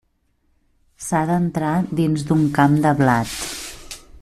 [1.07, 3.39] S'ha d'entrar dins d'un camp de blat.